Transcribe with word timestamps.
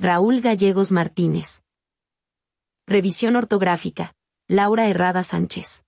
Raúl 0.00 0.40
Gallegos 0.40 0.92
Martínez. 0.92 1.64
Revisión 2.86 3.34
ortográfica. 3.34 4.14
Laura 4.46 4.88
Herrada 4.88 5.24
Sánchez. 5.24 5.82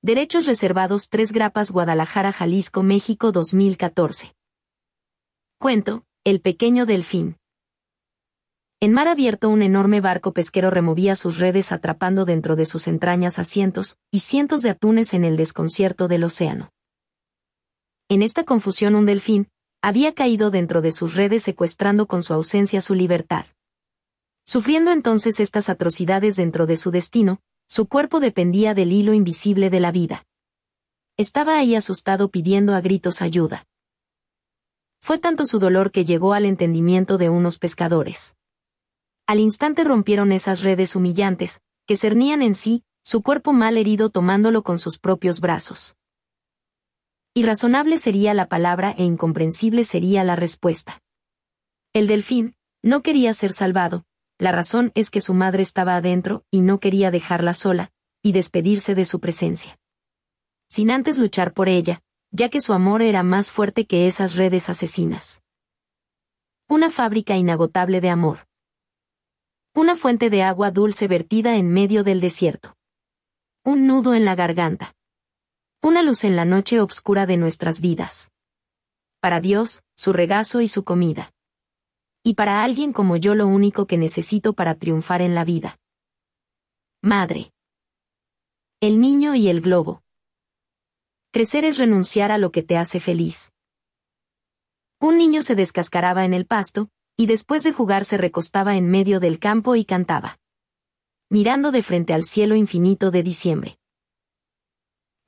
Derechos 0.00 0.46
reservados 0.46 1.10
3 1.10 1.32
Grapas 1.32 1.72
Guadalajara, 1.72 2.32
Jalisco, 2.32 2.82
México 2.82 3.32
2014. 3.32 4.34
Cuento, 5.58 6.04
El 6.24 6.40
pequeño 6.40 6.86
delfín. 6.86 7.36
En 8.80 8.94
mar 8.94 9.08
abierto 9.08 9.50
un 9.50 9.60
enorme 9.60 10.00
barco 10.00 10.32
pesquero 10.32 10.70
removía 10.70 11.16
sus 11.16 11.36
redes 11.36 11.72
atrapando 11.72 12.24
dentro 12.24 12.56
de 12.56 12.64
sus 12.64 12.88
entrañas 12.88 13.38
a 13.38 13.44
cientos 13.44 13.98
y 14.10 14.20
cientos 14.20 14.62
de 14.62 14.70
atunes 14.70 15.12
en 15.12 15.24
el 15.24 15.36
desconcierto 15.36 16.08
del 16.08 16.24
océano. 16.24 16.70
En 18.08 18.22
esta 18.22 18.44
confusión 18.44 18.94
un 18.94 19.04
delfín, 19.04 19.50
había 19.82 20.14
caído 20.14 20.50
dentro 20.50 20.82
de 20.82 20.92
sus 20.92 21.14
redes 21.14 21.42
secuestrando 21.42 22.06
con 22.06 22.22
su 22.22 22.34
ausencia 22.34 22.80
su 22.80 22.94
libertad. 22.94 23.46
Sufriendo 24.44 24.90
entonces 24.90 25.40
estas 25.40 25.68
atrocidades 25.68 26.36
dentro 26.36 26.66
de 26.66 26.76
su 26.76 26.90
destino, 26.90 27.40
su 27.68 27.86
cuerpo 27.86 28.20
dependía 28.20 28.74
del 28.74 28.92
hilo 28.92 29.14
invisible 29.14 29.70
de 29.70 29.80
la 29.80 29.92
vida. 29.92 30.26
Estaba 31.16 31.56
ahí 31.56 31.74
asustado 31.74 32.30
pidiendo 32.30 32.74
a 32.74 32.80
gritos 32.80 33.22
ayuda. 33.22 33.66
Fue 35.00 35.18
tanto 35.18 35.46
su 35.46 35.58
dolor 35.58 35.92
que 35.92 36.04
llegó 36.04 36.34
al 36.34 36.44
entendimiento 36.44 37.16
de 37.16 37.30
unos 37.30 37.58
pescadores. 37.58 38.36
Al 39.26 39.38
instante 39.38 39.84
rompieron 39.84 40.32
esas 40.32 40.62
redes 40.62 40.96
humillantes, 40.96 41.60
que 41.86 41.96
cernían 41.96 42.42
en 42.42 42.54
sí, 42.54 42.82
su 43.02 43.22
cuerpo 43.22 43.52
mal 43.52 43.76
herido 43.76 44.10
tomándolo 44.10 44.62
con 44.62 44.78
sus 44.78 44.98
propios 44.98 45.40
brazos. 45.40 45.96
Irrazonable 47.40 47.96
sería 47.96 48.34
la 48.34 48.50
palabra 48.50 48.94
e 48.98 49.02
incomprensible 49.02 49.84
sería 49.84 50.24
la 50.24 50.36
respuesta. 50.36 51.00
El 51.94 52.06
delfín, 52.06 52.54
no 52.82 53.00
quería 53.00 53.32
ser 53.32 53.54
salvado, 53.54 54.04
la 54.38 54.52
razón 54.52 54.92
es 54.94 55.08
que 55.08 55.22
su 55.22 55.32
madre 55.32 55.62
estaba 55.62 55.96
adentro 55.96 56.44
y 56.50 56.60
no 56.60 56.80
quería 56.80 57.10
dejarla 57.10 57.54
sola, 57.54 57.92
y 58.22 58.32
despedirse 58.32 58.94
de 58.94 59.06
su 59.06 59.20
presencia. 59.20 59.78
Sin 60.68 60.90
antes 60.90 61.16
luchar 61.16 61.54
por 61.54 61.70
ella, 61.70 62.02
ya 62.30 62.50
que 62.50 62.60
su 62.60 62.74
amor 62.74 63.00
era 63.00 63.22
más 63.22 63.50
fuerte 63.50 63.86
que 63.86 64.06
esas 64.06 64.36
redes 64.36 64.68
asesinas. 64.68 65.40
Una 66.68 66.90
fábrica 66.90 67.38
inagotable 67.38 68.02
de 68.02 68.10
amor. 68.10 68.48
Una 69.74 69.96
fuente 69.96 70.28
de 70.28 70.42
agua 70.42 70.72
dulce 70.72 71.08
vertida 71.08 71.56
en 71.56 71.72
medio 71.72 72.04
del 72.04 72.20
desierto. 72.20 72.76
Un 73.64 73.86
nudo 73.86 74.12
en 74.12 74.26
la 74.26 74.34
garganta. 74.34 74.94
Una 75.82 76.02
luz 76.02 76.24
en 76.24 76.36
la 76.36 76.44
noche 76.44 76.78
oscura 76.78 77.24
de 77.24 77.38
nuestras 77.38 77.80
vidas. 77.80 78.30
Para 79.18 79.40
Dios, 79.40 79.82
su 79.96 80.12
regazo 80.12 80.60
y 80.60 80.68
su 80.68 80.84
comida. 80.84 81.32
Y 82.22 82.34
para 82.34 82.62
alguien 82.62 82.92
como 82.92 83.16
yo 83.16 83.34
lo 83.34 83.46
único 83.46 83.86
que 83.86 83.96
necesito 83.96 84.52
para 84.52 84.74
triunfar 84.74 85.22
en 85.22 85.34
la 85.34 85.46
vida. 85.46 85.78
Madre. 87.00 87.54
El 88.80 89.00
niño 89.00 89.34
y 89.34 89.48
el 89.48 89.62
globo. 89.62 90.02
Crecer 91.32 91.64
es 91.64 91.78
renunciar 91.78 92.30
a 92.30 92.36
lo 92.36 92.52
que 92.52 92.62
te 92.62 92.76
hace 92.76 93.00
feliz. 93.00 93.50
Un 95.00 95.16
niño 95.16 95.40
se 95.40 95.54
descascaraba 95.54 96.26
en 96.26 96.34
el 96.34 96.44
pasto, 96.44 96.90
y 97.16 97.24
después 97.24 97.62
de 97.62 97.72
jugar 97.72 98.04
se 98.04 98.18
recostaba 98.18 98.76
en 98.76 98.90
medio 98.90 99.18
del 99.18 99.38
campo 99.38 99.76
y 99.76 99.86
cantaba. 99.86 100.38
Mirando 101.30 101.72
de 101.72 101.82
frente 101.82 102.12
al 102.12 102.24
cielo 102.24 102.54
infinito 102.54 103.10
de 103.10 103.22
diciembre 103.22 103.79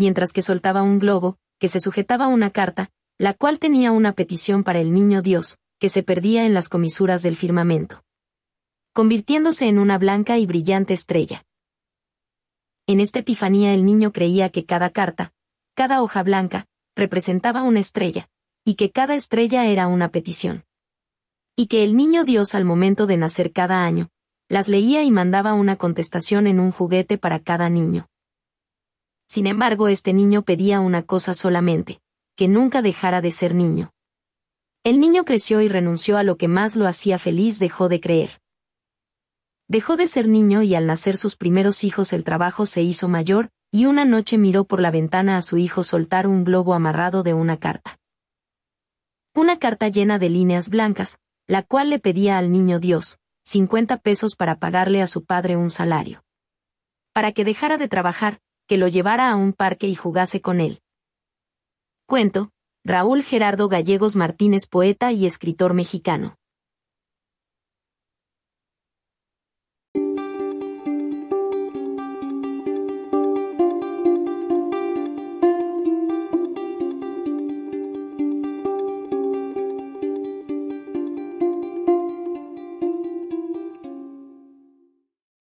mientras 0.00 0.32
que 0.32 0.40
soltaba 0.40 0.82
un 0.82 0.98
globo, 0.98 1.36
que 1.58 1.68
se 1.68 1.78
sujetaba 1.78 2.24
a 2.24 2.28
una 2.28 2.48
carta, 2.48 2.90
la 3.18 3.34
cual 3.34 3.58
tenía 3.58 3.92
una 3.92 4.14
petición 4.14 4.64
para 4.64 4.80
el 4.80 4.94
niño 4.94 5.20
Dios, 5.20 5.58
que 5.78 5.90
se 5.90 6.02
perdía 6.02 6.46
en 6.46 6.54
las 6.54 6.70
comisuras 6.70 7.20
del 7.22 7.36
firmamento. 7.36 8.02
Convirtiéndose 8.94 9.68
en 9.68 9.78
una 9.78 9.98
blanca 9.98 10.38
y 10.38 10.46
brillante 10.46 10.94
estrella. 10.94 11.44
En 12.86 12.98
esta 12.98 13.18
epifanía 13.18 13.74
el 13.74 13.84
niño 13.84 14.10
creía 14.10 14.48
que 14.48 14.64
cada 14.64 14.88
carta, 14.88 15.34
cada 15.74 16.00
hoja 16.00 16.22
blanca, 16.22 16.64
representaba 16.96 17.62
una 17.62 17.80
estrella, 17.80 18.30
y 18.64 18.76
que 18.76 18.90
cada 18.90 19.14
estrella 19.14 19.66
era 19.66 19.86
una 19.86 20.08
petición. 20.08 20.64
Y 21.56 21.66
que 21.66 21.84
el 21.84 21.94
niño 21.94 22.24
Dios 22.24 22.54
al 22.54 22.64
momento 22.64 23.06
de 23.06 23.18
nacer 23.18 23.52
cada 23.52 23.84
año, 23.84 24.08
las 24.48 24.66
leía 24.66 25.02
y 25.02 25.10
mandaba 25.10 25.52
una 25.52 25.76
contestación 25.76 26.46
en 26.46 26.58
un 26.58 26.72
juguete 26.72 27.18
para 27.18 27.38
cada 27.38 27.68
niño. 27.68 28.08
Sin 29.30 29.46
embargo, 29.46 29.86
este 29.86 30.12
niño 30.12 30.42
pedía 30.42 30.80
una 30.80 31.04
cosa 31.04 31.34
solamente, 31.34 32.00
que 32.34 32.48
nunca 32.48 32.82
dejara 32.82 33.20
de 33.20 33.30
ser 33.30 33.54
niño. 33.54 33.92
El 34.82 34.98
niño 34.98 35.24
creció 35.24 35.60
y 35.60 35.68
renunció 35.68 36.18
a 36.18 36.24
lo 36.24 36.36
que 36.36 36.48
más 36.48 36.74
lo 36.74 36.88
hacía 36.88 37.16
feliz, 37.16 37.60
dejó 37.60 37.88
de 37.88 38.00
creer. 38.00 38.40
Dejó 39.68 39.96
de 39.96 40.08
ser 40.08 40.26
niño 40.26 40.62
y 40.62 40.74
al 40.74 40.88
nacer 40.88 41.16
sus 41.16 41.36
primeros 41.36 41.84
hijos 41.84 42.12
el 42.12 42.24
trabajo 42.24 42.66
se 42.66 42.82
hizo 42.82 43.06
mayor, 43.06 43.50
y 43.70 43.86
una 43.86 44.04
noche 44.04 44.36
miró 44.36 44.64
por 44.64 44.80
la 44.80 44.90
ventana 44.90 45.36
a 45.36 45.42
su 45.42 45.58
hijo 45.58 45.84
soltar 45.84 46.26
un 46.26 46.42
globo 46.42 46.74
amarrado 46.74 47.22
de 47.22 47.32
una 47.32 47.56
carta. 47.56 48.00
Una 49.32 49.60
carta 49.60 49.86
llena 49.86 50.18
de 50.18 50.28
líneas 50.28 50.70
blancas, 50.70 51.20
la 51.46 51.62
cual 51.62 51.90
le 51.90 52.00
pedía 52.00 52.36
al 52.36 52.50
niño 52.50 52.80
Dios, 52.80 53.20
50 53.44 53.98
pesos 53.98 54.34
para 54.34 54.58
pagarle 54.58 55.00
a 55.00 55.06
su 55.06 55.24
padre 55.24 55.54
un 55.56 55.70
salario. 55.70 56.24
Para 57.12 57.30
que 57.30 57.44
dejara 57.44 57.78
de 57.78 57.86
trabajar, 57.86 58.40
que 58.70 58.78
lo 58.78 58.86
llevara 58.86 59.32
a 59.32 59.34
un 59.34 59.52
parque 59.52 59.88
y 59.88 59.96
jugase 59.96 60.40
con 60.40 60.60
él. 60.60 60.80
Cuento, 62.06 62.52
Raúl 62.84 63.24
Gerardo 63.24 63.66
Gallegos 63.66 64.14
Martínez, 64.14 64.68
poeta 64.70 65.10
y 65.10 65.26
escritor 65.26 65.74
mexicano. 65.74 66.36